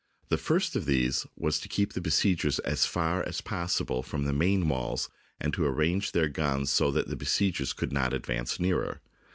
[0.29, 4.33] The first of these was to keep the besiegers as far as possible from the
[4.33, 8.11] main walls and to ar range their own guns so that the besiegers could not
[8.11, 8.99] advance nearer.